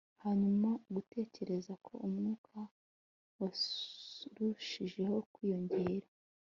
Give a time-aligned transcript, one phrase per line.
[0.23, 2.57] hanyuma, gutekereza ko umwuka
[3.37, 6.07] warushijeho kwiyongera